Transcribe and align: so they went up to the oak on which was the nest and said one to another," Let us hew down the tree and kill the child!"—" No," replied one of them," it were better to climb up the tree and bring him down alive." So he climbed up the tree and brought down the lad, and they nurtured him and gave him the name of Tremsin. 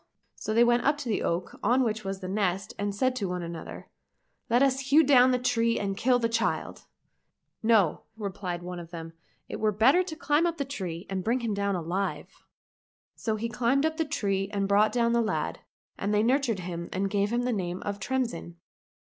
so 0.35 0.51
they 0.51 0.63
went 0.63 0.83
up 0.83 0.97
to 0.97 1.07
the 1.09 1.21
oak 1.21 1.59
on 1.61 1.83
which 1.83 2.03
was 2.03 2.21
the 2.21 2.27
nest 2.27 2.73
and 2.79 2.95
said 2.95 3.09
one 3.21 3.41
to 3.41 3.45
another," 3.45 3.87
Let 4.49 4.63
us 4.63 4.79
hew 4.89 5.03
down 5.03 5.29
the 5.29 5.37
tree 5.37 5.77
and 5.79 5.95
kill 5.95 6.17
the 6.17 6.27
child!"—" 6.27 6.85
No," 7.61 8.01
replied 8.17 8.63
one 8.63 8.79
of 8.79 8.89
them," 8.89 9.13
it 9.47 9.59
were 9.59 9.71
better 9.71 10.01
to 10.01 10.15
climb 10.15 10.47
up 10.47 10.57
the 10.57 10.65
tree 10.65 11.05
and 11.07 11.23
bring 11.23 11.41
him 11.41 11.53
down 11.53 11.75
alive." 11.75 12.47
So 13.15 13.35
he 13.35 13.47
climbed 13.47 13.85
up 13.85 13.97
the 13.97 14.03
tree 14.05 14.49
and 14.51 14.67
brought 14.67 14.91
down 14.91 15.13
the 15.13 15.21
lad, 15.21 15.59
and 15.99 16.11
they 16.11 16.23
nurtured 16.23 16.61
him 16.61 16.89
and 16.91 17.07
gave 17.07 17.31
him 17.31 17.43
the 17.43 17.53
name 17.53 17.83
of 17.83 17.99
Tremsin. 17.99 18.55